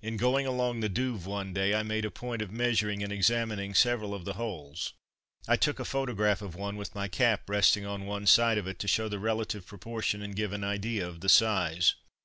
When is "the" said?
0.78-0.88, 4.24-4.34, 9.08-9.18, 11.18-11.28